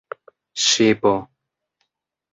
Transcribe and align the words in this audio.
ŝipo 0.63 1.13